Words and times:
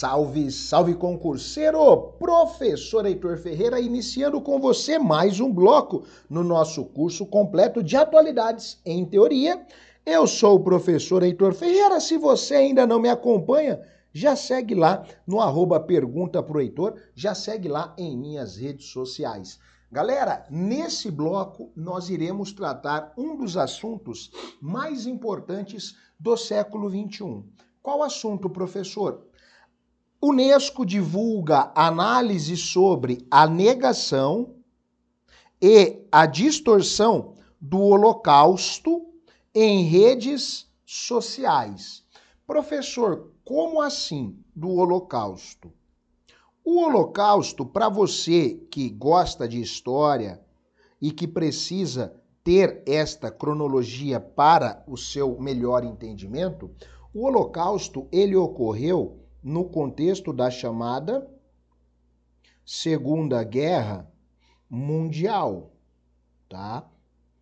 Salve, 0.00 0.48
salve 0.52 0.94
concurseiro! 0.94 2.12
Professor 2.20 3.04
Heitor 3.04 3.36
Ferreira 3.36 3.80
iniciando 3.80 4.40
com 4.40 4.60
você 4.60 4.96
mais 4.96 5.40
um 5.40 5.52
bloco 5.52 6.04
no 6.30 6.44
nosso 6.44 6.84
curso 6.84 7.26
completo 7.26 7.82
de 7.82 7.96
atualidades 7.96 8.80
em 8.86 9.04
teoria. 9.04 9.60
Eu 10.06 10.24
sou 10.24 10.54
o 10.54 10.62
professor 10.62 11.24
Heitor 11.24 11.52
Ferreira. 11.52 11.98
Se 11.98 12.16
você 12.16 12.54
ainda 12.54 12.86
não 12.86 13.00
me 13.00 13.08
acompanha, 13.08 13.80
já 14.12 14.36
segue 14.36 14.72
lá 14.72 15.04
no 15.26 15.40
arroba 15.40 15.80
Pergunta 15.80 16.40
pro 16.44 16.60
Heitor, 16.60 16.94
já 17.12 17.34
segue 17.34 17.66
lá 17.66 17.92
em 17.98 18.16
minhas 18.16 18.56
redes 18.56 18.86
sociais. 18.92 19.58
Galera, 19.90 20.46
nesse 20.48 21.10
bloco 21.10 21.72
nós 21.74 22.08
iremos 22.08 22.52
tratar 22.52 23.12
um 23.18 23.36
dos 23.36 23.56
assuntos 23.56 24.30
mais 24.62 25.06
importantes 25.06 25.96
do 26.20 26.36
século 26.36 26.88
XXI. 26.88 27.42
Qual 27.82 28.04
assunto, 28.04 28.48
professor? 28.48 29.27
Unesco 30.20 30.84
divulga 30.84 31.70
análise 31.76 32.56
sobre 32.56 33.24
a 33.30 33.46
negação 33.46 34.56
e 35.62 36.04
a 36.10 36.26
distorção 36.26 37.36
do 37.60 37.80
Holocausto 37.80 39.06
em 39.54 39.84
redes 39.84 40.68
sociais. 40.84 42.04
Professor, 42.44 43.32
como 43.44 43.80
assim 43.80 44.36
do 44.56 44.70
Holocausto? 44.70 45.72
O 46.64 46.80
Holocausto, 46.80 47.64
para 47.64 47.88
você 47.88 48.66
que 48.72 48.88
gosta 48.88 49.46
de 49.46 49.60
história 49.60 50.40
e 51.00 51.12
que 51.12 51.28
precisa 51.28 52.12
ter 52.42 52.82
esta 52.86 53.30
cronologia 53.30 54.18
para 54.18 54.82
o 54.88 54.96
seu 54.96 55.40
melhor 55.40 55.84
entendimento, 55.84 56.72
o 57.14 57.24
Holocausto 57.24 58.08
ele 58.10 58.34
ocorreu 58.34 59.27
no 59.42 59.64
contexto 59.64 60.32
da 60.32 60.48
chamada 60.50 61.28
Segunda 62.64 63.42
Guerra 63.44 64.10
Mundial, 64.68 65.72
tá? 66.48 66.90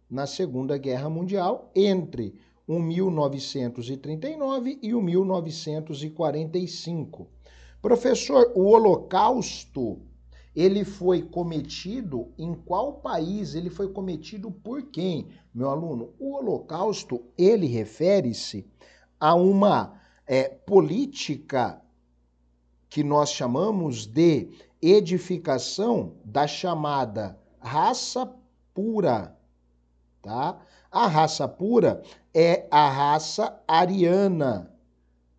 Na 0.09 0.25
Segunda 0.27 0.79
Guerra 0.79 1.11
Mundial, 1.11 1.69
entre 1.75 2.39
o 2.67 2.79
1939 2.79 4.79
e 4.83 4.95
o 4.95 5.03
1945. 5.03 7.29
Professor, 7.83 8.53
o 8.55 8.67
Holocausto, 8.67 10.01
ele 10.55 10.85
foi 10.85 11.23
cometido 11.23 12.33
em 12.39 12.55
qual 12.55 12.93
país? 12.95 13.55
Ele 13.55 13.71
foi 13.71 13.93
cometido 13.93 14.51
por 14.51 14.91
quem, 14.91 15.29
meu 15.55 15.71
aluno? 15.71 16.15
O 16.19 16.35
Holocausto, 16.35 17.23
ele 17.37 17.67
refere-se 17.67 18.67
a 19.19 19.35
uma 19.35 20.01
é, 20.27 20.49
política 20.49 21.83
que 22.89 23.03
nós 23.03 23.31
chamamos 23.31 24.07
de 24.07 24.51
edificação 24.81 26.15
da 26.25 26.47
chamada 26.47 27.39
raça 27.59 28.33
pura, 28.73 29.37
tá? 30.23 30.61
A 30.91 31.07
raça 31.07 31.49
pura 31.49 32.03
é 32.33 32.67
a 32.71 32.89
raça 32.89 33.61
ariana, 33.67 34.73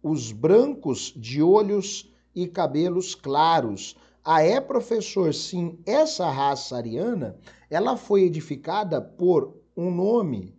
os 0.04 0.32
brancos 0.32 1.14
de 1.16 1.42
olhos 1.42 2.12
e 2.36 2.48
cabelos 2.48 3.16
claros. 3.16 3.96
Ah, 4.24 4.44
é, 4.44 4.60
professor? 4.60 5.34
Sim, 5.34 5.80
essa 5.86 6.30
raça 6.30 6.76
ariana, 6.76 7.38
ela 7.70 7.96
foi 7.96 8.24
edificada 8.24 9.02
por 9.02 9.56
um 9.76 9.90
nome 9.90 10.58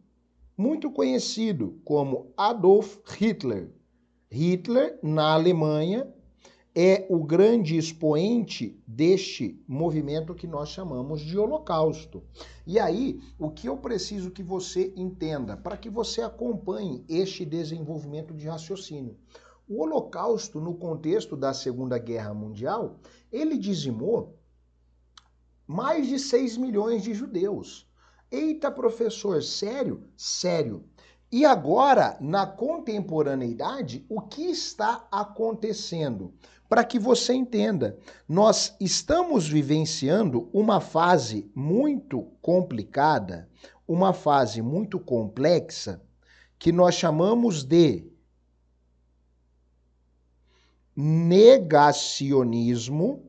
muito 0.57 0.91
conhecido 0.91 1.81
como 1.85 2.33
Adolf 2.37 2.99
Hitler. 3.07 3.71
Hitler, 4.31 4.99
na 5.03 5.35
Alemanha, 5.35 6.13
é 6.81 7.09
o 7.11 7.25
grande 7.25 7.77
expoente 7.77 8.81
deste 8.87 9.61
movimento 9.67 10.33
que 10.33 10.47
nós 10.47 10.69
chamamos 10.69 11.21
de 11.21 11.37
Holocausto. 11.37 12.23
E 12.65 12.79
aí, 12.79 13.21
o 13.37 13.51
que 13.51 13.69
eu 13.69 13.77
preciso 13.79 14.31
que 14.31 14.45
você 14.45 14.93
entenda, 14.95 15.57
para 15.57 15.77
que 15.77 15.91
você 15.91 16.23
acompanhe 16.23 17.05
este 17.09 17.45
desenvolvimento 17.45 18.33
de 18.33 18.47
raciocínio. 18.47 19.17
O 19.69 19.83
Holocausto, 19.83 20.61
no 20.61 20.73
contexto 20.77 21.37
da 21.37 21.53
Segunda 21.53 21.99
Guerra 21.99 22.33
Mundial, 22.33 23.01
ele 23.33 23.59
dizimou 23.59 24.39
mais 25.67 26.07
de 26.07 26.17
6 26.17 26.57
milhões 26.59 27.03
de 27.03 27.13
judeus. 27.13 27.91
Eita, 28.31 28.71
professor, 28.71 29.43
sério? 29.43 30.05
Sério. 30.17 30.85
E 31.31 31.45
agora, 31.45 32.17
na 32.23 32.47
contemporaneidade, 32.47 34.07
o 34.09 34.23
que 34.23 34.45
está 34.45 35.07
acontecendo? 35.13 36.33
Para 36.69 36.85
que 36.85 36.99
você 36.99 37.33
entenda. 37.33 37.99
Nós 38.29 38.77
estamos 38.79 39.49
vivenciando 39.49 40.51
uma 40.53 40.81
fase 40.81 41.51
muito 41.55 42.31
complicada, 42.43 43.49
uma 43.87 44.13
fase 44.13 44.61
muito 44.61 45.01
complexa, 45.01 46.03
que 46.59 46.71
nós 46.71 46.95
chamamos 46.95 47.65
de 47.65 48.05
negacionismo 50.95 53.25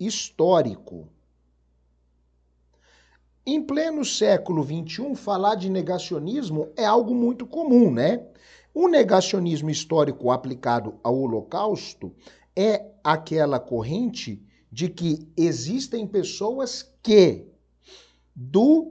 histórico. 0.00 1.08
Em 3.50 3.62
pleno 3.62 4.04
século 4.04 4.62
XXI, 4.62 5.14
falar 5.14 5.54
de 5.54 5.70
negacionismo 5.70 6.68
é 6.76 6.84
algo 6.84 7.14
muito 7.14 7.46
comum, 7.46 7.90
né? 7.90 8.26
O 8.74 8.88
negacionismo 8.88 9.70
histórico 9.70 10.30
aplicado 10.30 10.96
ao 11.02 11.18
Holocausto 11.18 12.14
é 12.54 12.90
aquela 13.02 13.58
corrente 13.58 14.46
de 14.70 14.90
que 14.90 15.26
existem 15.34 16.06
pessoas 16.06 16.92
que 17.02 17.46
duvidam 18.36 18.84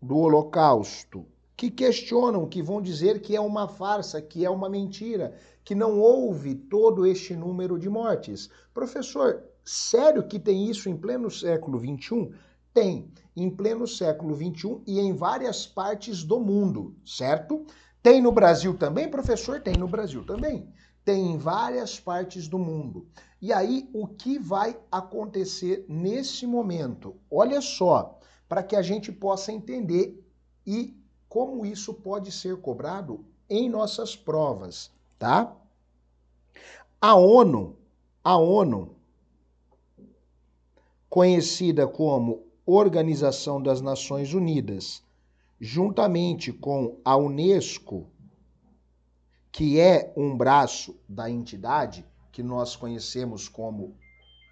do 0.00 0.16
Holocausto, 0.16 1.26
que 1.54 1.70
questionam, 1.70 2.48
que 2.48 2.62
vão 2.62 2.80
dizer 2.80 3.20
que 3.20 3.36
é 3.36 3.40
uma 3.42 3.68
farsa, 3.68 4.22
que 4.22 4.42
é 4.42 4.48
uma 4.48 4.70
mentira, 4.70 5.34
que 5.62 5.74
não 5.74 6.00
houve 6.00 6.54
todo 6.54 7.04
este 7.04 7.36
número 7.36 7.78
de 7.78 7.90
mortes. 7.90 8.48
Professor, 8.72 9.44
Sério 9.70 10.26
que 10.26 10.38
tem 10.38 10.70
isso 10.70 10.88
em 10.88 10.96
pleno 10.96 11.30
século 11.30 11.78
XXI? 11.78 12.34
Tem, 12.72 13.12
em 13.36 13.50
pleno 13.50 13.86
século 13.86 14.34
XXI 14.34 14.80
e 14.86 14.98
em 14.98 15.12
várias 15.12 15.66
partes 15.66 16.24
do 16.24 16.40
mundo, 16.40 16.96
certo? 17.04 17.66
Tem 18.02 18.22
no 18.22 18.32
Brasil 18.32 18.78
também, 18.78 19.10
professor? 19.10 19.60
Tem 19.60 19.76
no 19.76 19.86
Brasil 19.86 20.24
também. 20.24 20.72
Tem 21.04 21.32
em 21.32 21.36
várias 21.36 22.00
partes 22.00 22.48
do 22.48 22.58
mundo. 22.58 23.08
E 23.42 23.52
aí, 23.52 23.90
o 23.92 24.06
que 24.06 24.38
vai 24.38 24.74
acontecer 24.90 25.84
nesse 25.86 26.46
momento? 26.46 27.16
Olha 27.30 27.60
só, 27.60 28.18
para 28.48 28.62
que 28.62 28.74
a 28.74 28.80
gente 28.80 29.12
possa 29.12 29.52
entender 29.52 30.18
e 30.66 30.98
como 31.28 31.66
isso 31.66 31.92
pode 31.92 32.32
ser 32.32 32.56
cobrado 32.62 33.22
em 33.50 33.68
nossas 33.68 34.16
provas, 34.16 34.90
tá? 35.18 35.54
A 36.98 37.14
ONU, 37.14 37.76
a 38.24 38.38
ONU, 38.38 38.97
conhecida 41.08 41.86
como 41.86 42.46
Organização 42.66 43.62
das 43.62 43.80
Nações 43.80 44.34
Unidas, 44.34 45.02
juntamente 45.58 46.52
com 46.52 47.00
a 47.04 47.16
Unesco, 47.16 48.06
que 49.50 49.80
é 49.80 50.12
um 50.16 50.36
braço 50.36 50.94
da 51.08 51.30
entidade 51.30 52.04
que 52.30 52.42
nós 52.42 52.76
conhecemos 52.76 53.48
como 53.48 53.96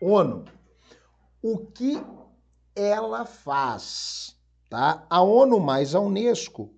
ONU, 0.00 0.44
o 1.42 1.58
que 1.58 2.02
ela 2.74 3.24
faz, 3.24 4.36
tá? 4.68 5.06
A 5.08 5.22
ONU 5.22 5.60
mais 5.60 5.94
a 5.94 6.00
Unesco 6.00 6.72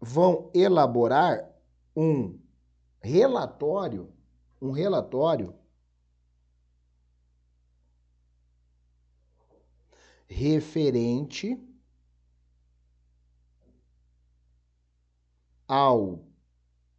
vão 0.00 0.50
elaborar 0.54 1.50
um 1.94 2.38
relatório, 3.00 4.08
um 4.62 4.70
relatório 4.70 5.54
referente 10.30 11.60
ao 15.66 16.24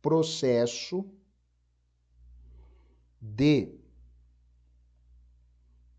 processo 0.01 1.09
de 3.21 3.73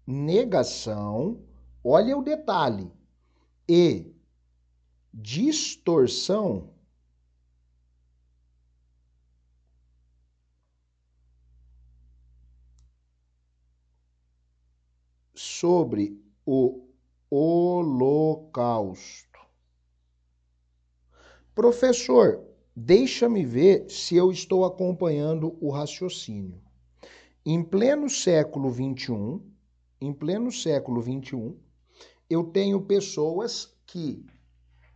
negação, 0.06 1.42
olha 1.82 2.16
o 2.16 2.22
detalhe, 2.22 2.92
e 3.66 4.14
distorção 5.12 6.74
sobre 15.34 16.20
o 16.44 16.91
Holocausto. 17.34 19.40
Professor, 21.54 22.46
deixa-me 22.76 23.42
ver 23.42 23.88
se 23.88 24.14
eu 24.14 24.30
estou 24.30 24.66
acompanhando 24.66 25.56
o 25.58 25.70
raciocínio. 25.70 26.60
Em 27.42 27.64
pleno 27.64 28.10
século 28.10 28.70
XXI, 28.70 29.40
em 29.98 30.12
pleno 30.12 30.52
século 30.52 31.00
XXI, 31.00 31.56
eu 32.28 32.44
tenho 32.44 32.82
pessoas 32.82 33.74
que 33.86 34.26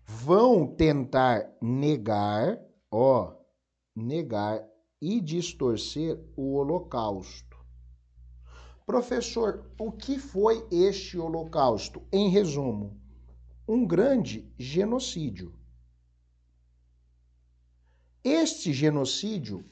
vão 0.05 0.67
tentar 0.67 1.51
negar, 1.63 2.63
ó, 2.91 3.33
negar 3.95 4.63
e 5.01 5.23
distorcer 5.23 6.23
o 6.37 6.57
Holocausto. 6.57 7.46
Professor, 8.87 9.69
o 9.81 9.91
que 9.91 10.17
foi 10.17 10.65
este 10.71 11.19
Holocausto? 11.19 12.05
Em 12.13 12.29
resumo, 12.29 12.97
um 13.67 13.85
grande 13.85 14.49
genocídio. 14.57 15.53
Este 18.23 18.73
genocídio 18.73 19.65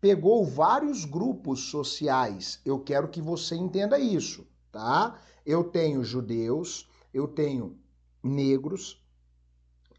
pegou 0.00 0.46
vários 0.46 1.04
grupos 1.04 1.68
sociais. 1.68 2.62
Eu 2.64 2.80
quero 2.80 3.08
que 3.08 3.20
você 3.20 3.54
entenda 3.54 3.98
isso, 3.98 4.46
tá? 4.72 5.20
Eu 5.44 5.64
tenho 5.64 6.02
judeus, 6.02 6.88
eu 7.12 7.28
tenho 7.28 7.78
negros, 8.22 9.04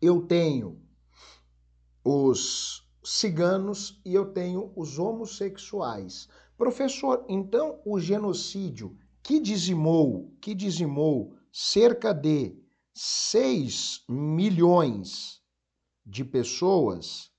eu 0.02 0.19
tenho 0.24 0.81
os 2.04 2.90
ciganos 3.04 4.02
e 4.04 4.16
eu 4.16 4.34
tenho 4.34 4.74
os 4.76 4.98
homossexuais. 4.98 6.28
Professor, 6.63 7.25
então 7.27 7.81
o 7.83 8.00
genocídio 8.00 8.98
que 9.21 9.38
dizimou, 9.38 10.33
que 10.39 10.56
dizimou 10.56 11.36
cerca 11.51 12.13
de 12.13 12.57
6 12.94 14.06
milhões 14.07 15.42
de 16.06 16.24
pessoas, 16.24 17.30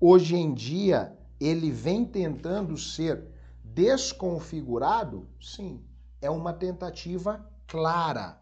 hoje 0.00 0.36
em 0.36 0.54
dia 0.54 1.18
ele 1.40 1.72
vem 1.72 2.04
tentando 2.04 2.76
ser 2.76 3.28
desconfigurado? 3.64 5.28
Sim, 5.40 5.84
é 6.22 6.30
uma 6.30 6.52
tentativa 6.52 7.52
clara. 7.66 8.40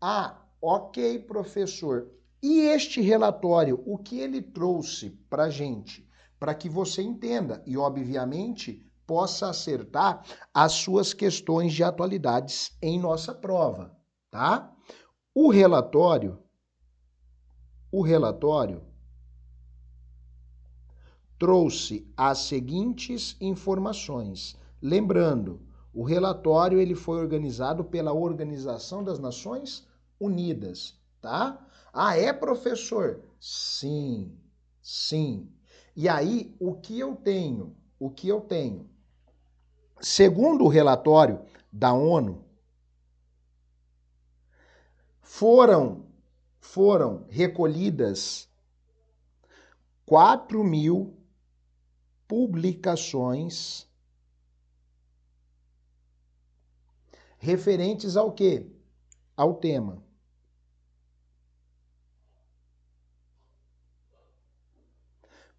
Ah, 0.00 0.48
ok, 0.62 1.18
professor. 1.18 2.10
E 2.42 2.60
este 2.60 3.02
relatório, 3.02 3.82
o 3.84 3.98
que 3.98 4.18
ele 4.18 4.40
trouxe 4.40 5.10
para 5.28 5.50
gente? 5.50 6.07
Para 6.38 6.54
que 6.54 6.68
você 6.68 7.02
entenda 7.02 7.62
e, 7.66 7.76
obviamente, 7.76 8.84
possa 9.06 9.48
acertar 9.48 10.24
as 10.52 10.72
suas 10.72 11.14
questões 11.14 11.72
de 11.72 11.82
atualidades 11.82 12.76
em 12.82 13.00
nossa 13.00 13.34
prova, 13.34 13.96
tá? 14.30 14.74
O 15.34 15.50
relatório, 15.50 16.38
o 17.90 18.02
relatório 18.02 18.82
trouxe 21.38 22.12
as 22.16 22.40
seguintes 22.40 23.36
informações. 23.40 24.56
Lembrando, 24.82 25.62
o 25.94 26.02
relatório 26.04 26.78
ele 26.80 26.94
foi 26.94 27.18
organizado 27.18 27.84
pela 27.84 28.12
Organização 28.12 29.02
das 29.02 29.18
Nações 29.18 29.86
Unidas, 30.20 30.94
tá? 31.20 31.66
Ah, 31.92 32.16
é 32.16 32.32
professor? 32.32 33.22
Sim. 33.40 34.36
Sim. 34.82 35.50
E 36.00 36.08
aí, 36.08 36.54
o 36.60 36.76
que 36.76 36.96
eu 36.96 37.16
tenho? 37.16 37.76
O 37.98 38.08
que 38.08 38.28
eu 38.28 38.40
tenho? 38.40 38.88
Segundo 40.00 40.62
o 40.64 40.68
relatório 40.68 41.44
da 41.72 41.92
ONU, 41.92 42.44
foram 45.20 46.06
foram 46.60 47.26
recolhidas 47.28 48.48
4 50.06 50.62
mil 50.62 51.18
publicações 52.28 53.88
referentes 57.38 58.16
ao 58.16 58.30
quê? 58.30 58.70
Ao 59.36 59.52
tema. 59.52 60.00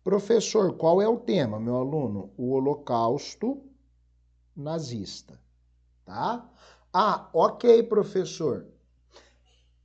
Professor, 0.03 0.75
qual 0.77 1.01
é 1.01 1.07
o 1.07 1.19
tema, 1.19 1.59
meu 1.59 1.77
aluno? 1.77 2.31
O 2.37 2.51
Holocausto 2.51 3.63
nazista, 4.55 5.39
tá? 6.05 6.49
Ah, 6.91 7.29
ok, 7.33 7.83
professor. 7.83 8.67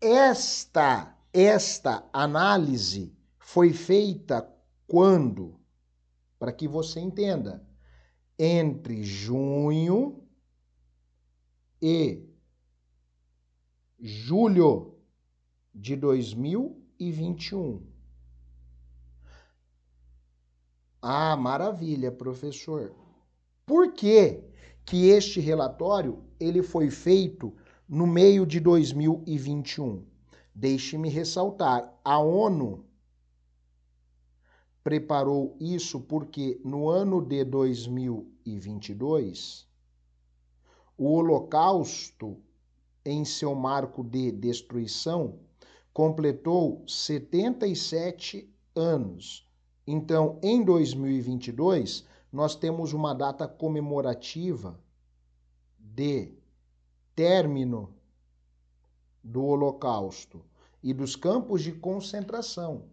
Esta 0.00 1.14
esta 1.34 2.08
análise 2.12 3.12
foi 3.40 3.72
feita 3.72 4.48
quando? 4.86 5.58
Para 6.38 6.52
que 6.52 6.68
você 6.68 7.00
entenda, 7.00 7.66
entre 8.38 9.02
junho 9.02 10.22
e 11.82 12.24
julho 13.98 14.96
de 15.74 15.96
2021. 15.96 17.93
Ah, 21.06 21.36
maravilha, 21.36 22.10
professor. 22.10 22.94
Por 23.66 23.92
que 23.92 24.42
que 24.86 25.10
este 25.10 25.38
relatório 25.38 26.24
ele 26.40 26.62
foi 26.62 26.88
feito 26.88 27.54
no 27.86 28.06
meio 28.06 28.46
de 28.46 28.58
2021? 28.58 30.02
Deixe-me 30.54 31.10
ressaltar, 31.10 31.94
a 32.02 32.18
ONU 32.18 32.86
preparou 34.82 35.54
isso 35.60 36.00
porque 36.00 36.58
no 36.64 36.88
ano 36.88 37.20
de 37.20 37.44
2022 37.44 39.68
o 40.96 41.12
Holocausto, 41.12 42.38
em 43.04 43.26
seu 43.26 43.54
marco 43.54 44.02
de 44.02 44.32
destruição, 44.32 45.38
completou 45.92 46.82
77 46.88 48.50
anos. 48.74 49.44
Então, 49.86 50.38
em 50.42 50.62
2022, 50.64 52.04
nós 52.32 52.54
temos 52.54 52.92
uma 52.92 53.14
data 53.14 53.46
comemorativa 53.46 54.78
de 55.78 56.32
término 57.14 57.94
do 59.22 59.44
Holocausto 59.44 60.44
e 60.82 60.92
dos 60.92 61.16
campos 61.16 61.62
de 61.62 61.72
concentração. 61.72 62.84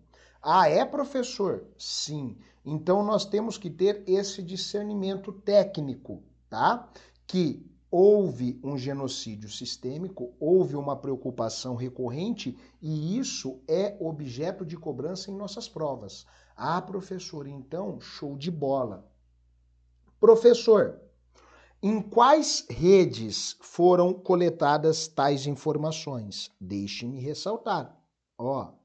Ah, 0.41 0.69
é 0.69 0.85
professor? 0.85 1.65
Sim. 1.77 2.37
Então 2.63 3.03
nós 3.03 3.25
temos 3.25 3.57
que 3.57 3.69
ter 3.69 4.03
esse 4.07 4.41
discernimento 4.41 5.31
técnico, 5.31 6.23
tá? 6.49 6.89
Que 7.27 7.65
houve 7.89 8.59
um 8.63 8.77
genocídio 8.77 9.49
sistêmico, 9.49 10.33
houve 10.39 10.75
uma 10.75 10.95
preocupação 10.95 11.75
recorrente 11.75 12.57
e 12.81 13.17
isso 13.17 13.59
é 13.67 13.97
objeto 13.99 14.65
de 14.65 14.77
cobrança 14.77 15.29
em 15.29 15.35
nossas 15.35 15.67
provas. 15.67 16.25
Ah, 16.63 16.79
professor, 16.79 17.47
então, 17.47 17.99
show 17.99 18.37
de 18.37 18.51
bola. 18.51 19.11
Professor, 20.19 21.01
em 21.81 21.99
quais 21.99 22.67
redes 22.69 23.57
foram 23.61 24.13
coletadas 24.13 25.07
tais 25.07 25.47
informações? 25.47 26.51
Deixe-me 26.61 27.19
ressaltar. 27.19 27.99
Ó, 28.37 28.75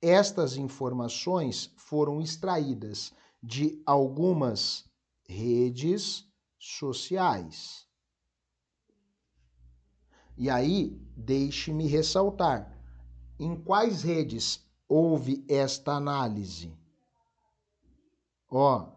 estas 0.00 0.56
informações 0.56 1.74
foram 1.76 2.20
extraídas 2.20 3.12
de 3.42 3.82
algumas 3.84 4.88
redes 5.28 6.24
sociais. 6.60 7.88
E 10.38 10.48
aí, 10.48 10.96
deixe-me 11.16 11.88
ressaltar: 11.88 12.72
em 13.36 13.60
quais 13.60 14.04
redes 14.04 14.64
houve 14.88 15.44
esta 15.48 15.90
análise? 15.94 16.83
Ó, 18.56 18.88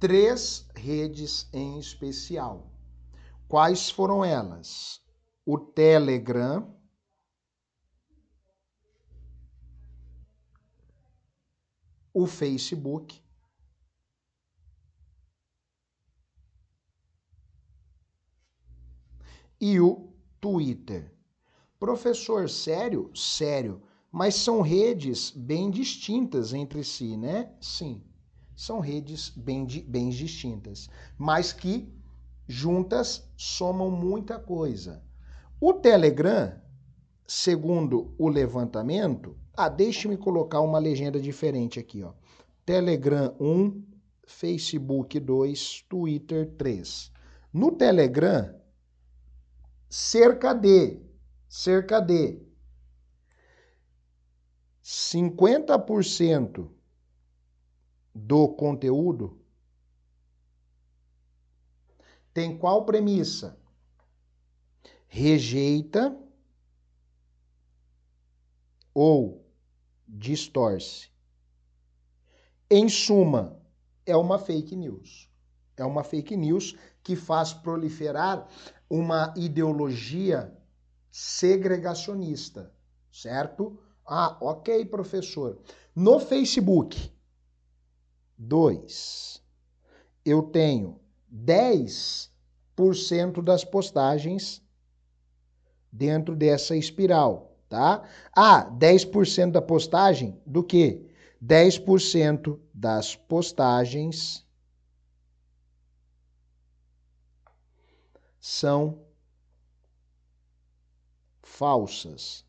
três 0.00 0.68
redes 0.74 1.48
em 1.52 1.78
especial. 1.78 2.68
Quais 3.46 3.90
foram 3.90 4.24
elas? 4.24 5.00
O 5.46 5.56
Telegram, 5.56 6.76
o 12.12 12.26
Facebook 12.26 13.22
e 19.60 19.78
o 19.78 20.12
Twitter. 20.40 21.14
Professor, 21.78 22.50
sério? 22.50 23.12
Sério. 23.14 23.80
Mas 24.14 24.36
são 24.36 24.60
redes 24.60 25.32
bem 25.32 25.68
distintas 25.68 26.54
entre 26.54 26.84
si, 26.84 27.16
né? 27.16 27.50
Sim, 27.60 28.00
são 28.54 28.78
redes 28.78 29.28
bem, 29.28 29.66
bem 29.88 30.08
distintas, 30.08 30.88
mas 31.18 31.52
que 31.52 31.92
juntas 32.46 33.28
somam 33.36 33.90
muita 33.90 34.38
coisa. 34.38 35.02
O 35.60 35.72
Telegram, 35.72 36.54
segundo 37.26 38.14
o 38.16 38.28
levantamento, 38.28 39.36
ah, 39.52 39.68
deixe-me 39.68 40.16
colocar 40.16 40.60
uma 40.60 40.78
legenda 40.78 41.18
diferente 41.18 41.80
aqui, 41.80 42.04
ó. 42.04 42.12
Telegram 42.64 43.34
1, 43.40 43.82
Facebook 44.28 45.18
2, 45.18 45.86
Twitter 45.88 46.54
3. 46.56 47.10
No 47.52 47.72
Telegram, 47.72 48.54
cerca 49.90 50.54
de, 50.54 51.00
cerca 51.48 51.98
de 51.98 52.53
50% 54.84 56.70
do 58.14 58.48
conteúdo 58.48 59.40
tem 62.34 62.58
qual 62.58 62.84
premissa? 62.84 63.58
Rejeita 65.06 66.14
ou 68.92 69.48
distorce. 70.06 71.08
Em 72.68 72.88
suma, 72.88 73.58
é 74.04 74.14
uma 74.14 74.38
fake 74.38 74.76
news. 74.76 75.30
É 75.78 75.84
uma 75.84 76.04
fake 76.04 76.36
news 76.36 76.76
que 77.02 77.16
faz 77.16 77.54
proliferar 77.54 78.46
uma 78.90 79.32
ideologia 79.36 80.54
segregacionista, 81.10 82.70
certo? 83.10 83.78
Ah, 84.06 84.36
ok, 84.40 84.84
professor. 84.86 85.58
No 85.94 86.20
Facebook, 86.20 87.10
dois, 88.36 89.42
eu 90.24 90.42
tenho 90.42 91.00
10% 91.30 92.30
das 93.42 93.64
postagens 93.64 94.62
dentro 95.90 96.34
dessa 96.36 96.76
espiral, 96.76 97.56
tá? 97.68 98.02
Ah, 98.36 98.64
10% 98.64 99.52
da 99.52 99.62
postagem 99.62 100.40
do 100.44 100.62
quê? 100.62 101.08
10% 101.40 102.60
das 102.72 103.14
postagens 103.16 104.44
são 108.40 109.04
falsas. 111.42 112.43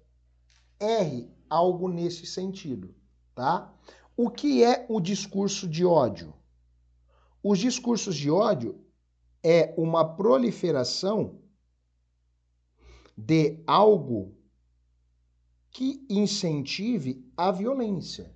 erre 0.80 1.30
algo 1.48 1.88
nesse 1.88 2.26
sentido, 2.26 2.94
tá? 3.34 3.72
O 4.16 4.30
que 4.30 4.64
é 4.64 4.86
o 4.88 5.00
discurso 5.00 5.68
de 5.68 5.84
ódio? 5.84 6.34
Os 7.42 7.58
discursos 7.58 8.16
de 8.16 8.30
ódio 8.30 8.84
é 9.42 9.72
uma 9.76 10.16
proliferação 10.16 11.40
de 13.16 13.62
algo 13.66 14.36
que 15.70 16.04
incentive 16.08 17.24
a 17.36 17.50
violência. 17.50 18.34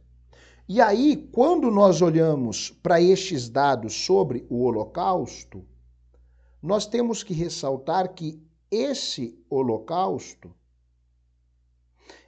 E 0.69 0.81
aí, 0.81 1.28
quando 1.33 1.71
nós 1.71 2.00
olhamos 2.00 2.71
para 2.71 3.00
estes 3.00 3.49
dados 3.49 3.95
sobre 3.95 4.47
o 4.49 4.62
Holocausto, 4.62 5.66
nós 6.62 6.87
temos 6.87 7.23
que 7.23 7.35
ressaltar 7.35 8.14
que 8.14 8.40
esse 8.71 9.38
Holocausto 9.50 10.54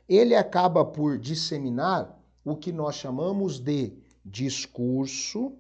ele 0.09 0.35
acaba 0.35 0.85
por 0.85 1.19
disseminar 1.19 2.21
o 2.45 2.57
que 2.57 2.71
nós 2.71 2.97
chamamos 2.97 3.59
de 3.59 3.97
discurso 4.25 5.57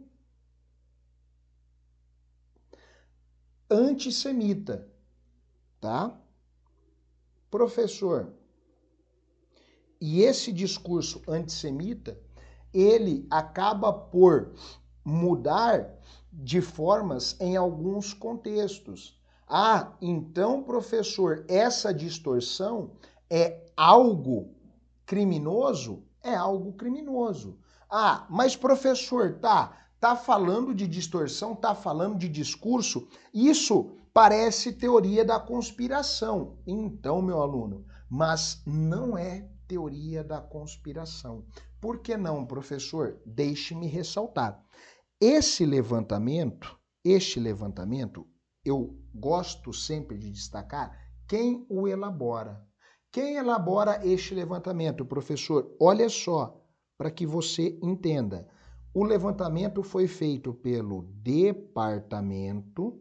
antissemita, 3.70 4.86
tá? 5.80 6.20
Professor, 7.50 8.34
e 10.00 10.20
esse 10.20 10.52
discurso 10.52 11.22
antissemita, 11.26 12.20
ele 12.74 13.26
acaba 13.30 13.92
por 13.92 14.52
mudar 15.04 15.88
de 16.32 16.60
formas 16.60 17.36
em 17.40 17.56
alguns 17.56 18.12
contextos. 18.12 19.18
Ah, 19.46 19.92
então, 20.02 20.62
professor, 20.62 21.44
essa 21.48 21.94
distorção 21.94 22.90
é 23.30 23.64
algo 23.76 24.50
criminoso? 25.06 26.02
É 26.22 26.34
algo 26.34 26.72
criminoso. 26.72 27.58
Ah, 27.88 28.26
mas 28.28 28.56
professor, 28.56 29.38
tá, 29.38 29.76
tá 30.00 30.16
falando 30.16 30.74
de 30.74 30.88
distorção, 30.88 31.54
tá 31.54 31.74
falando 31.74 32.18
de 32.18 32.28
discurso, 32.28 33.06
isso 33.32 33.92
parece 34.12 34.72
teoria 34.72 35.24
da 35.24 35.38
conspiração. 35.38 36.56
Então, 36.66 37.20
meu 37.20 37.40
aluno, 37.40 37.84
mas 38.08 38.62
não 38.66 39.16
é 39.16 39.48
teoria 39.66 40.22
da 40.24 40.40
conspiração. 40.40 41.44
Por 41.84 41.98
que 41.98 42.16
não, 42.16 42.46
professor? 42.46 43.20
Deixe-me 43.26 43.86
ressaltar. 43.86 44.58
Esse 45.20 45.66
levantamento, 45.66 46.80
este 47.04 47.38
levantamento, 47.38 48.26
eu 48.64 48.98
gosto 49.14 49.70
sempre 49.70 50.16
de 50.16 50.30
destacar 50.30 50.98
quem 51.28 51.66
o 51.68 51.86
elabora. 51.86 52.66
Quem 53.12 53.36
elabora 53.36 54.00
este 54.02 54.34
levantamento, 54.34 55.04
professor? 55.04 55.76
Olha 55.78 56.08
só, 56.08 56.58
para 56.96 57.10
que 57.10 57.26
você 57.26 57.78
entenda. 57.82 58.48
O 58.94 59.04
levantamento 59.04 59.82
foi 59.82 60.08
feito 60.08 60.54
pelo 60.54 61.02
Departamento 61.20 62.98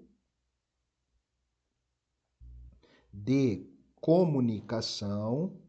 de 3.13 3.65
Comunicação 4.01 5.62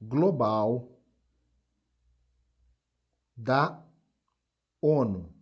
global 0.00 0.88
da 3.36 3.84
ONU. 4.80 5.32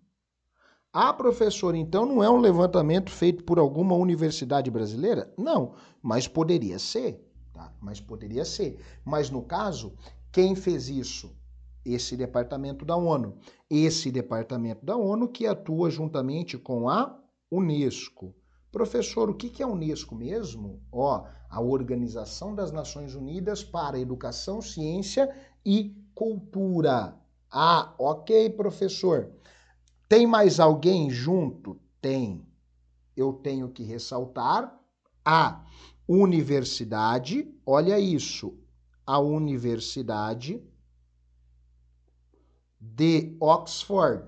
Ah, 0.93 1.13
professor, 1.13 1.75
então 1.75 2.07
não 2.07 2.23
é 2.25 2.31
um 2.31 2.39
levantamento 2.39 3.11
feito 3.11 3.45
por 3.45 3.59
alguma 3.59 3.95
universidade 3.95 4.71
brasileira? 4.71 5.33
Não, 5.37 5.75
mas 6.03 6.27
poderia 6.27 6.79
ser, 6.79 7.25
tá? 7.53 7.73
Mas 7.81 8.01
poderia 8.01 8.45
ser. 8.45 8.81
Mas 9.05 9.31
no 9.31 9.43
caso, 9.43 9.95
quem 10.33 10.55
fez 10.55 10.89
isso? 10.89 11.39
esse 11.95 12.17
departamento 12.17 12.85
da 12.85 12.97
ONU. 12.97 13.39
Esse 13.69 14.11
departamento 14.11 14.85
da 14.85 14.97
ONU 14.97 15.29
que 15.29 15.47
atua 15.47 15.91
juntamente 15.91 16.59
com 16.59 16.89
a 16.89 17.19
Unesco. 17.51 18.35
Professor, 18.71 19.31
o 19.31 19.35
que 19.35 19.63
é 19.63 19.65
a 19.65 19.69
Unesco 19.69 20.15
mesmo? 20.15 20.83
Ó, 20.93 21.27
a 21.49 21.61
Organização 21.61 22.55
das 22.55 22.71
Nações 22.71 23.15
Unidas 23.15 23.65
para 23.65 23.99
Educação, 23.99 24.61
Ciência 24.61 25.35
e 25.65 25.97
Cultura. 26.15 27.17
Ah, 27.51 27.95
ok, 27.99 28.51
professor. 28.51 29.31
Tem 30.09 30.27
mais 30.27 30.61
alguém 30.61 31.09
junto? 31.09 31.81
Tem. 32.01 32.47
Eu 33.17 33.33
tenho 33.33 33.69
que 33.71 33.83
ressaltar 33.83 34.79
a 35.25 35.65
universidade, 36.07 37.53
olha 37.65 37.99
isso, 37.99 38.59
a 39.07 39.19
Universidade 39.19 40.63
de 42.81 43.37
Oxford, 43.41 44.25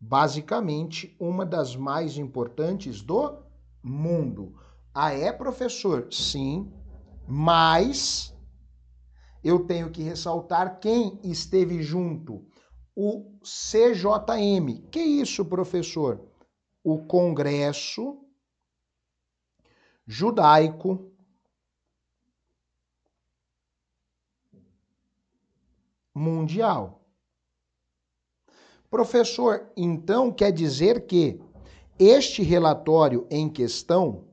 basicamente 0.00 1.14
uma 1.18 1.46
das 1.46 1.76
mais 1.76 2.18
importantes 2.18 3.00
do 3.00 3.45
mundo. 3.86 4.54
Ah, 4.92 5.12
é, 5.12 5.32
professor? 5.32 6.12
Sim, 6.12 6.72
mas 7.26 8.34
eu 9.44 9.64
tenho 9.64 9.90
que 9.90 10.02
ressaltar 10.02 10.80
quem 10.80 11.20
esteve 11.22 11.82
junto. 11.82 12.44
O 12.94 13.38
CJM. 13.42 14.88
Que 14.90 15.00
isso, 15.00 15.44
professor? 15.44 16.20
O 16.82 17.04
Congresso 17.06 18.18
Judaico 20.06 21.12
Mundial. 26.14 27.02
Professor, 28.88 29.70
então 29.76 30.32
quer 30.32 30.50
dizer 30.52 31.06
que 31.06 31.40
este 31.98 32.42
relatório 32.42 33.26
em 33.30 33.48
questão 33.48 34.28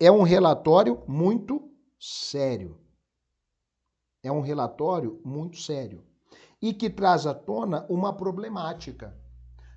é 0.00 0.10
um 0.10 0.22
relatório 0.22 1.04
muito 1.06 1.70
sério. 2.00 2.80
É 4.24 4.32
um 4.32 4.40
relatório 4.40 5.20
muito 5.24 5.56
sério 5.56 6.04
e 6.60 6.74
que 6.74 6.90
traz 6.90 7.26
à 7.26 7.34
tona 7.34 7.86
uma 7.88 8.12
problemática. 8.12 9.16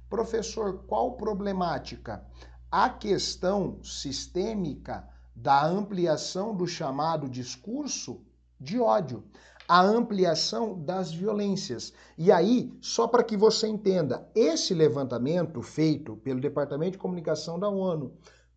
Professor, 0.09 0.85
qual 0.87 1.17
problemática? 1.17 2.25
A 2.71 2.89
questão 2.89 3.83
sistêmica 3.83 5.07
da 5.35 5.67
ampliação 5.67 6.55
do 6.55 6.65
chamado 6.65 7.29
discurso 7.29 8.25
de 8.59 8.79
ódio, 8.79 9.23
a 9.67 9.81
ampliação 9.81 10.79
das 10.81 11.11
violências. 11.11 11.91
E 12.17 12.31
aí, 12.31 12.71
só 12.79 13.07
para 13.07 13.23
que 13.23 13.35
você 13.35 13.67
entenda, 13.67 14.29
esse 14.33 14.73
levantamento 14.73 15.61
feito 15.61 16.15
pelo 16.17 16.39
Departamento 16.39 16.93
de 16.93 16.97
Comunicação 16.97 17.59
da 17.59 17.67
ONU, 17.67 18.13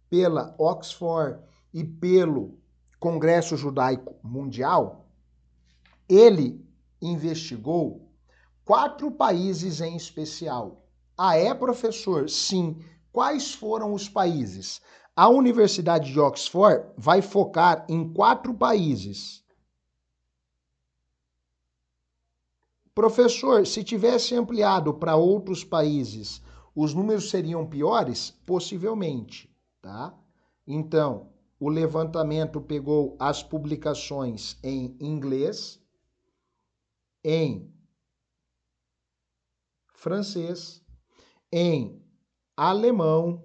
pela 0.09 0.55
Oxford 0.59 1.41
e 1.75 1.83
pelo 1.83 2.59
Congresso 3.01 3.57
Judaico 3.57 4.15
Mundial, 4.23 5.09
ele 6.09 6.65
investigou 7.03 8.09
quatro 8.65 9.11
países 9.11 9.81
em 9.81 9.97
especial. 9.97 10.85
Ah, 11.19 11.37
é, 11.37 11.53
professor? 11.53 12.29
Sim. 12.29 12.79
Quais 13.13 13.53
foram 13.53 13.93
os 13.93 14.09
países? 14.09 14.81
A 15.17 15.29
Universidade 15.29 16.13
de 16.13 16.21
Oxford 16.21 16.85
vai 16.97 17.21
focar 17.21 17.85
em 17.89 18.13
quatro 18.13 18.55
países. 18.55 19.43
Professor, 22.95 23.67
se 23.67 23.85
tivesse 23.85 24.35
ampliado 24.35 24.93
para 24.95 25.17
outros 25.17 25.63
países, 25.63 26.43
os 26.75 26.93
números 26.93 27.31
seriam 27.31 27.67
piores? 27.67 28.31
Possivelmente, 28.45 29.49
tá? 29.81 30.15
Então, 30.67 31.31
o 31.59 31.69
levantamento 31.69 32.61
pegou 32.61 33.17
as 33.19 33.43
publicações 33.43 34.59
em 34.63 34.97
inglês, 35.01 35.81
em 37.25 37.73
francês, 39.95 40.83
em 41.53 42.03
alemão 42.57 43.45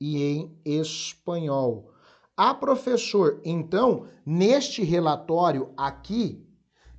e 0.00 0.22
em 0.22 0.60
espanhol. 0.64 1.92
A 2.36 2.52
professor, 2.52 3.40
então, 3.44 4.08
neste 4.24 4.82
relatório 4.82 5.72
aqui, 5.76 6.45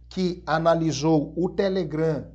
que 0.09 0.43
analisou 0.45 1.33
o 1.35 1.49
Telegram, 1.49 2.27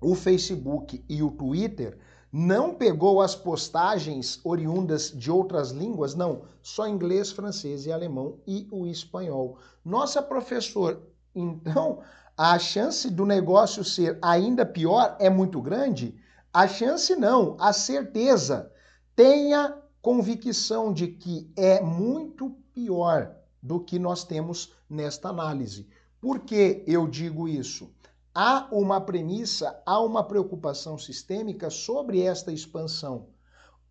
o 0.00 0.14
Facebook 0.14 1.04
e 1.08 1.22
o 1.22 1.30
Twitter, 1.30 1.98
não 2.32 2.74
pegou 2.74 3.20
as 3.20 3.34
postagens 3.34 4.40
oriundas 4.44 5.10
de 5.10 5.30
outras 5.30 5.70
línguas, 5.70 6.14
não, 6.14 6.42
só 6.62 6.86
inglês, 6.86 7.32
francês 7.32 7.86
e 7.86 7.92
alemão 7.92 8.38
e 8.46 8.68
o 8.70 8.86
espanhol. 8.86 9.58
Nossa, 9.84 10.22
professor, 10.22 11.02
então 11.34 12.00
a 12.36 12.58
chance 12.58 13.10
do 13.10 13.26
negócio 13.26 13.84
ser 13.84 14.18
ainda 14.22 14.64
pior 14.64 15.16
é 15.18 15.28
muito 15.28 15.60
grande? 15.60 16.14
A 16.52 16.66
chance 16.66 17.14
não, 17.16 17.56
a 17.58 17.72
certeza. 17.72 18.72
Tenha 19.14 19.76
convicção 20.00 20.92
de 20.92 21.08
que 21.08 21.52
é 21.56 21.80
muito 21.80 22.50
pior 22.72 23.34
do 23.62 23.80
que 23.80 23.98
nós 23.98 24.24
temos 24.24 24.72
nesta 24.88 25.28
análise. 25.28 25.88
Por 26.20 26.40
que 26.40 26.84
eu 26.86 27.08
digo 27.08 27.48
isso? 27.48 27.90
há 28.34 28.68
uma 28.70 29.00
premissa, 29.00 29.82
há 29.84 30.00
uma 30.00 30.22
preocupação 30.24 30.96
sistêmica 30.96 31.70
sobre 31.70 32.22
esta 32.22 32.52
expansão. 32.52 33.28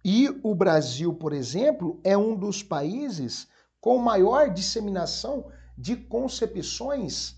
E 0.04 0.30
o 0.44 0.56
Brasil, 0.56 1.14
por 1.14 1.34
exemplo, 1.34 2.00
é 2.04 2.18
um 2.18 2.36
dos 2.36 2.64
países 2.64 3.48
com 3.82 3.98
maior 3.98 4.50
disseminação 4.50 5.52
de 5.78 5.96
concepções 5.96 7.38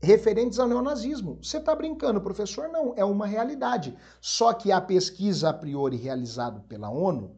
referentes 0.00 0.58
ao 0.58 0.66
neonazismo. 0.66 1.38
Você 1.42 1.58
está 1.58 1.74
brincando, 1.74 2.20
professor? 2.20 2.68
Não, 2.68 2.94
é 2.96 3.04
uma 3.04 3.26
realidade. 3.26 3.96
Só 4.20 4.52
que 4.52 4.72
a 4.72 4.80
pesquisa 4.80 5.50
a 5.50 5.54
priori 5.54 5.96
realizada 5.96 6.60
pela 6.60 6.90
ONU 6.90 7.36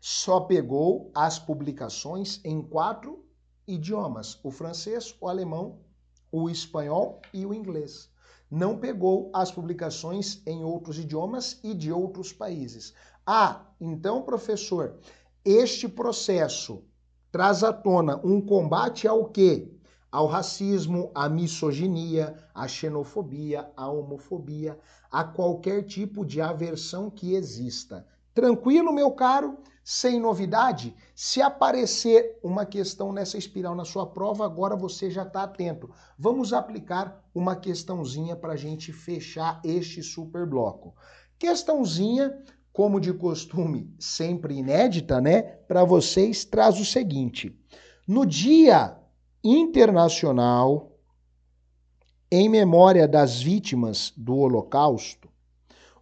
só 0.00 0.40
pegou 0.40 1.10
as 1.14 1.38
publicações 1.38 2.40
em 2.42 2.62
quatro 2.62 3.24
idiomas: 3.74 4.38
o 4.42 4.50
francês, 4.50 5.14
o 5.20 5.28
alemão 5.28 5.78
o 6.32 6.48
espanhol 6.48 7.20
e 7.32 7.44
o 7.44 7.52
inglês. 7.52 8.08
Não 8.50 8.78
pegou 8.78 9.30
as 9.32 9.50
publicações 9.50 10.42
em 10.46 10.64
outros 10.64 10.98
idiomas 10.98 11.58
e 11.62 11.74
de 11.74 11.92
outros 11.92 12.32
países. 12.32 12.94
Ah, 13.26 13.66
então, 13.80 14.22
professor, 14.22 14.96
este 15.44 15.88
processo 15.88 16.84
traz 17.30 17.62
à 17.62 17.72
tona 17.72 18.20
um 18.24 18.40
combate 18.40 19.06
ao 19.06 19.26
quê? 19.26 19.72
Ao 20.10 20.26
racismo, 20.26 21.12
à 21.14 21.28
misoginia, 21.28 22.36
à 22.52 22.66
xenofobia, 22.66 23.70
à 23.76 23.88
homofobia, 23.88 24.76
a 25.10 25.22
qualquer 25.22 25.84
tipo 25.84 26.24
de 26.24 26.40
aversão 26.40 27.08
que 27.08 27.34
exista. 27.34 28.04
Tranquilo, 28.34 28.92
meu 28.92 29.12
caro? 29.12 29.58
Sem 29.82 30.20
novidade, 30.20 30.94
se 31.14 31.40
aparecer 31.40 32.38
uma 32.42 32.64
questão 32.64 33.12
nessa 33.12 33.38
espiral 33.38 33.74
na 33.74 33.84
sua 33.84 34.06
prova, 34.06 34.44
agora 34.44 34.76
você 34.76 35.10
já 35.10 35.22
está 35.22 35.42
atento. 35.42 35.90
Vamos 36.18 36.52
aplicar 36.52 37.24
uma 37.34 37.56
questãozinha 37.56 38.36
para 38.36 38.52
a 38.52 38.56
gente 38.56 38.92
fechar 38.92 39.60
este 39.64 40.02
super 40.02 40.46
bloco. 40.46 40.94
Questãozinha, 41.38 42.38
como 42.72 43.00
de 43.00 43.12
costume, 43.12 43.92
sempre 43.98 44.54
inédita, 44.54 45.20
né? 45.20 45.42
Para 45.42 45.84
vocês, 45.84 46.44
traz 46.44 46.78
o 46.78 46.84
seguinte: 46.84 47.58
no 48.06 48.26
Dia 48.26 48.96
Internacional 49.42 50.90
em 52.30 52.48
memória 52.48 53.08
das 53.08 53.42
vítimas 53.42 54.12
do 54.16 54.36
Holocausto, 54.36 55.28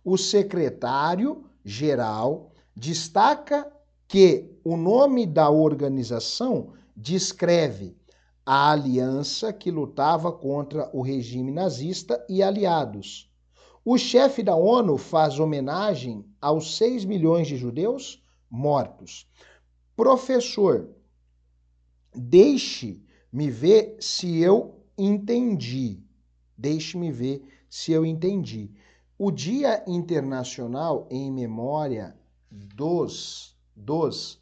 o 0.04 0.18
secretário-geral 0.18 2.52
destaca 2.78 3.68
que 4.06 4.48
o 4.62 4.76
nome 4.76 5.26
da 5.26 5.50
organização 5.50 6.74
descreve 6.96 7.96
a 8.46 8.70
aliança 8.70 9.52
que 9.52 9.68
lutava 9.68 10.30
contra 10.30 10.88
o 10.92 11.02
regime 11.02 11.50
nazista 11.50 12.24
e 12.28 12.40
aliados. 12.40 13.28
O 13.84 13.98
chefe 13.98 14.44
da 14.44 14.54
ONU 14.54 14.96
faz 14.96 15.40
homenagem 15.40 16.24
aos 16.40 16.76
6 16.76 17.04
milhões 17.04 17.48
de 17.48 17.56
judeus 17.56 18.22
mortos. 18.48 19.28
Professor, 19.96 20.88
deixe-me 22.14 23.50
ver 23.50 23.96
se 23.98 24.38
eu 24.38 24.80
entendi. 24.96 26.00
Deixe-me 26.56 27.10
ver 27.10 27.42
se 27.68 27.90
eu 27.90 28.06
entendi. 28.06 28.70
O 29.18 29.32
Dia 29.32 29.82
Internacional 29.86 31.08
em 31.10 31.32
Memória 31.32 32.16
dos, 32.50 33.56
dos 33.74 34.40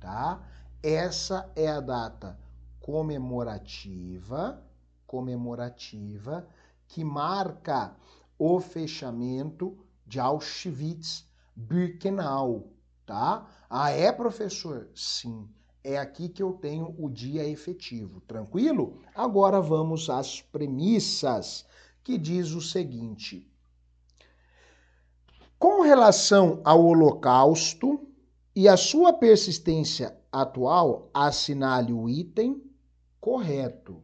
tá? 0.00 0.42
Essa 0.82 1.50
é 1.56 1.68
a 1.68 1.80
data 1.80 2.38
comemorativa, 2.80 4.65
comemorativa 5.06 6.48
que 6.88 7.04
marca 7.04 7.94
o 8.38 8.60
fechamento 8.60 9.76
de 10.06 10.20
Auschwitz-Birkenau, 10.20 12.68
tá? 13.04 13.46
Ah, 13.68 13.90
é, 13.90 14.12
professor? 14.12 14.88
Sim 14.94 15.48
é 15.86 15.98
aqui 15.98 16.28
que 16.28 16.42
eu 16.42 16.54
tenho 16.54 16.96
o 16.98 17.08
dia 17.08 17.48
efetivo, 17.48 18.20
tranquilo? 18.22 18.98
Agora 19.14 19.60
vamos 19.60 20.10
às 20.10 20.42
premissas, 20.42 21.64
que 22.02 22.18
diz 22.18 22.50
o 22.50 22.60
seguinte: 22.60 23.48
Com 25.56 25.82
relação 25.82 26.60
ao 26.64 26.84
Holocausto 26.84 28.00
e 28.54 28.66
a 28.66 28.76
sua 28.76 29.12
persistência 29.12 30.18
atual, 30.32 31.08
assinale 31.14 31.92
o 31.92 32.08
item 32.08 32.60
correto. 33.20 34.02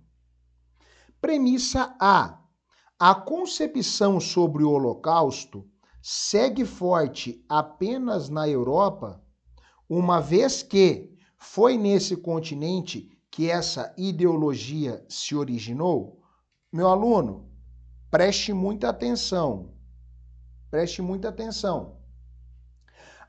Premissa 1.22 1.94
A: 2.00 2.42
A 2.98 3.14
concepção 3.14 4.18
sobre 4.18 4.64
o 4.64 4.72
Holocausto 4.72 5.64
segue 6.02 6.64
forte 6.64 7.44
apenas 7.48 8.28
na 8.28 8.48
Europa, 8.48 9.22
uma 9.88 10.18
vez 10.20 10.64
que 10.64 11.16
foi 11.38 11.78
nesse 11.78 12.16
continente 12.16 13.16
que 13.30 13.48
essa 13.48 13.94
ideologia 13.96 15.06
se 15.08 15.37
originou? 15.37 16.20
Meu 16.72 16.88
aluno, 16.88 17.48
preste 18.11 18.52
muita 18.52 18.88
atenção. 18.88 19.76
Preste 20.72 21.00
muita 21.00 21.28
atenção. 21.28 21.98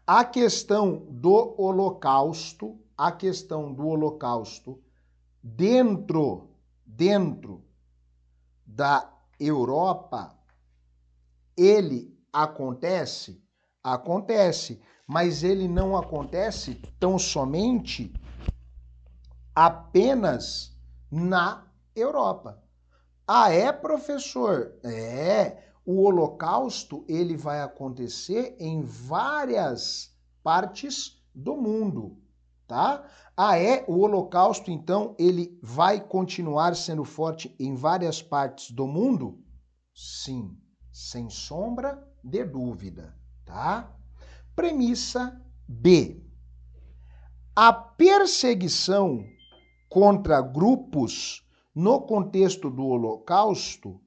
A 0.08 0.25
questão 0.25 1.06
do 1.12 1.53
Holocausto, 1.62 2.75
a 2.97 3.12
questão 3.12 3.71
do 3.71 3.86
Holocausto 3.86 4.82
dentro 5.43 6.49
dentro 6.84 7.63
da 8.65 9.12
Europa, 9.39 10.36
ele 11.56 12.17
acontece, 12.32 13.43
acontece, 13.84 14.82
mas 15.06 15.43
ele 15.43 15.67
não 15.67 15.95
acontece 15.97 16.76
tão 16.99 17.19
somente 17.19 18.13
apenas 19.56 20.76
na 21.12 21.67
Europa. 21.95 22.63
Ah, 23.28 23.52
é, 23.52 23.71
professor? 23.71 24.73
É. 24.84 25.63
O 25.86 26.02
Holocausto 26.04 27.04
ele 27.08 27.36
vai 27.36 27.62
acontecer 27.62 28.56
em 28.58 28.82
várias 28.82 30.15
partes 30.41 31.21
do 31.36 31.58
mundo, 31.58 32.17
tá? 32.67 33.04
Ah, 33.36 33.58
é? 33.58 33.84
O 33.88 33.99
Holocausto 33.99 34.69
então 34.71 35.15
ele 35.17 35.58
vai 35.62 35.99
continuar 35.99 36.76
sendo 36.76 37.04
forte 37.04 37.56
em 37.60 37.76
várias 37.76 38.21
partes 38.21 38.71
do 38.71 38.86
mundo? 38.88 39.39
Sim, 39.93 40.58
sem 40.91 41.30
sombra 41.30 42.08
de 42.23 42.43
dúvida, 42.45 43.15
tá? 43.45 43.91
Premissa 44.56 45.41
B. 45.67 46.23
A 47.56 47.73
perseguição 47.73 49.23
contra 49.89 50.41
grupos 50.41 51.43
no 51.73 52.02
contexto 52.02 52.69
do 52.69 52.86
Holocausto 52.86 53.99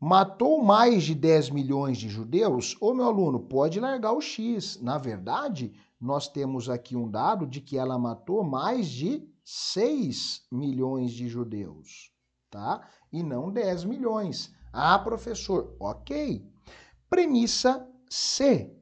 matou 0.00 0.62
mais 0.62 1.04
de 1.04 1.14
10 1.14 1.50
milhões 1.50 1.98
de 1.98 2.08
judeus? 2.08 2.76
Ô 2.80 2.94
meu 2.94 3.06
aluno, 3.06 3.40
pode 3.40 3.80
largar 3.80 4.12
o 4.12 4.20
X. 4.20 4.80
Na 4.80 4.98
verdade, 4.98 5.72
nós 6.00 6.28
temos 6.28 6.68
aqui 6.68 6.96
um 6.96 7.10
dado 7.10 7.46
de 7.46 7.60
que 7.60 7.76
ela 7.76 7.98
matou 7.98 8.44
mais 8.44 8.88
de 8.88 9.26
6 9.44 10.46
milhões 10.52 11.12
de 11.12 11.28
judeus, 11.28 12.12
tá? 12.50 12.86
E 13.12 13.22
não 13.22 13.50
10 13.50 13.84
milhões. 13.84 14.54
Ah, 14.72 14.98
professor, 14.98 15.74
ok. 15.80 16.46
Premissa 17.08 17.88
C. 18.08 18.72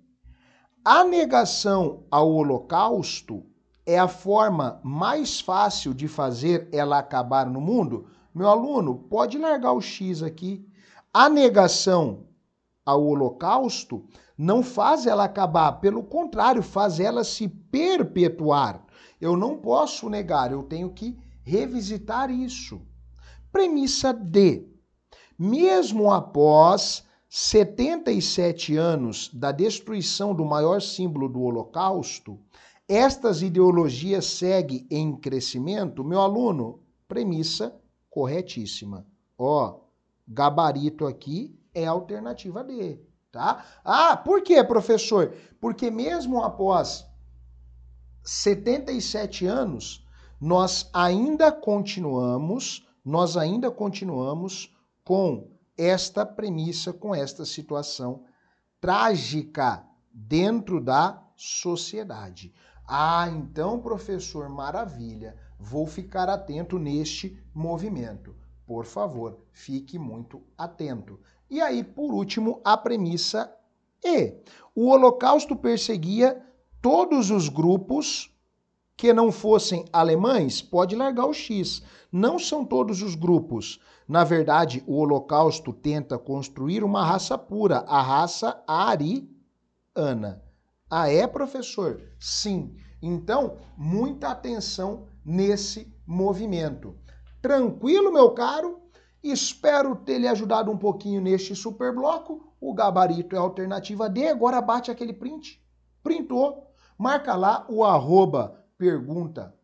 A 0.85 1.05
negação 1.05 2.05
ao 2.11 2.31
Holocausto 2.31 3.47
é 3.85 3.99
a 3.99 4.09
forma 4.09 4.81
mais 4.85 5.41
fácil 5.41 5.95
de 5.95 6.09
fazer 6.09 6.69
ela 6.73 6.99
acabar 6.99 7.47
no 7.47 7.61
mundo? 7.61 8.09
Meu 8.35 8.49
aluno, 8.49 8.95
pode 9.09 9.39
largar 9.39 9.73
o 9.73 9.81
X 9.81 10.23
aqui. 10.23 10.69
A 11.15 11.29
negação 11.29 12.27
ao 12.85 13.05
Holocausto 13.05 14.05
não 14.37 14.63
faz 14.63 15.07
ela 15.07 15.25
acabar, 15.25 15.73
pelo 15.81 16.03
contrário, 16.03 16.63
faz 16.63 17.01
ela 17.01 17.25
se 17.25 17.49
perpetuar. 17.49 18.85
Eu 19.21 19.37
não 19.37 19.57
posso 19.57 20.11
negar, 20.11 20.53
eu 20.53 20.63
tenho 20.63 20.91
que 20.91 21.17
revisitar 21.43 22.31
isso. 22.31 22.81
Premissa 23.51 24.13
D. 24.13 24.69
Mesmo 25.39 26.13
após 26.13 27.05
77 27.29 28.77
anos 28.77 29.31
da 29.33 29.53
destruição 29.53 30.35
do 30.35 30.45
maior 30.45 30.81
símbolo 30.81 31.29
do 31.29 31.41
Holocausto, 31.43 32.39
estas 32.89 33.43
ideologias 33.43 34.27
seguem 34.27 34.87
em 34.91 35.17
crescimento? 35.17 36.05
Meu 36.05 36.21
aluno, 36.21 36.81
premissa 37.09 37.75
corretíssima. 38.09 39.07
Ó, 39.37 39.81
gabarito 40.27 41.07
aqui 41.07 41.59
é 41.75 41.87
a 41.87 41.91
alternativa 41.91 42.63
D, 42.63 43.01
tá? 43.37 43.65
Ah, 43.85 44.17
por 44.17 44.43
quê, 44.43 44.65
professor? 44.65 45.35
Porque 45.61 45.91
mesmo 45.91 46.43
após 46.43 47.07
77 48.25 49.47
anos, 49.47 50.05
nós 50.41 50.89
ainda 50.93 51.53
continuamos, 51.53 52.89
nós 53.05 53.37
ainda 53.37 53.71
continuamos 53.71 54.75
com 55.05 55.51
esta 55.77 56.25
premissa, 56.25 56.93
com 56.95 57.15
esta 57.15 57.45
situação 57.45 58.25
trágica 58.81 59.85
dentro 60.13 60.81
da 60.81 61.23
sociedade. 61.37 62.55
Ah, 62.89 63.29
então, 63.29 63.81
professor, 63.81 64.49
maravilha. 64.49 65.37
Vou 65.59 65.87
ficar 65.87 66.31
atento 66.31 66.79
neste 66.79 67.39
movimento. 67.55 68.35
Por 68.67 68.85
favor, 68.85 69.39
fique 69.53 69.99
muito 69.99 70.43
atento. 70.59 71.21
E 71.49 71.61
aí, 71.61 71.85
por 71.85 72.13
último, 72.13 72.61
a 72.65 72.77
premissa 72.77 73.55
E. 74.05 74.35
O 74.75 74.89
Holocausto 74.89 75.55
perseguia 75.55 76.45
todos 76.83 77.31
os 77.31 77.49
grupos 77.49 78.31
que 78.97 79.13
não 79.13 79.31
fossem 79.31 79.85
alemães, 79.93 80.63
pode 80.63 80.97
largar 80.97 81.27
o 81.27 81.35
X. 81.35 81.83
Não 82.11 82.39
são 82.39 82.65
todos 82.65 83.03
os 83.03 83.15
grupos. 83.15 83.79
Na 84.09 84.25
verdade, 84.25 84.83
o 84.87 84.97
Holocausto 84.97 85.73
tenta 85.73 86.19
construir 86.19 86.83
uma 86.83 87.05
raça 87.05 87.37
pura, 87.37 87.85
a 87.87 88.01
raça 88.01 88.63
ariana. 88.67 90.43
Ah, 90.89 91.11
é, 91.11 91.27
professor? 91.27 92.01
Sim. 92.19 92.77
Então, 93.03 93.59
muita 93.77 94.29
atenção 94.29 95.07
nesse 95.25 95.93
movimento. 96.07 96.97
Tranquilo, 97.47 98.13
meu 98.13 98.33
caro? 98.33 98.81
Espero 99.23 99.95
ter 99.95 100.19
lhe 100.19 100.27
ajudado 100.27 100.69
um 100.69 100.77
pouquinho 100.77 101.21
neste 101.21 101.55
super 101.55 101.95
bloco. 101.95 102.53
O 102.61 102.75
gabarito 102.75 103.37
é 103.37 103.39
a 103.39 103.43
alternativa 103.43 104.09
D. 104.11 104.27
Agora 104.27 104.61
bate 104.61 104.91
aquele 104.91 105.13
print. 105.13 105.65
Printou. 106.03 106.67
Marca 106.99 107.37
lá 107.37 107.65
o 107.69 107.85
arroba 107.85 108.67
pergunta 108.77 109.55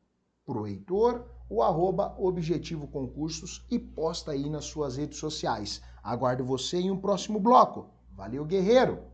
pro 0.47 0.64
Heitor, 0.64 1.27
o 1.51 1.61
arroba 1.61 2.14
Objetivo 2.21 2.87
Concursos 2.87 3.66
e 3.68 3.81
posta 3.81 4.31
aí 4.31 4.49
nas 4.49 4.66
suas 4.66 4.97
redes 4.97 5.18
sociais. 5.18 5.83
Aguardo 6.05 6.45
você 6.45 6.77
em 6.77 6.88
um 6.88 7.01
próximo 7.01 7.40
bloco. 7.40 7.90
Valeu, 8.12 8.45
guerreiro! 8.45 9.12